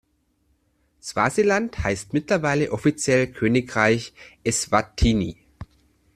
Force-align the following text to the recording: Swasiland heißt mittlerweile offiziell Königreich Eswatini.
Swasiland 0.99 1.77
heißt 1.83 2.11
mittlerweile 2.13 2.71
offiziell 2.71 3.27
Königreich 3.31 4.13
Eswatini. 4.43 5.37